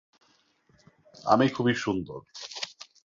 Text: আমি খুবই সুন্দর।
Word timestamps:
আমি 1.25 1.45
খুবই 1.49 1.73
সুন্দর। 1.75 2.19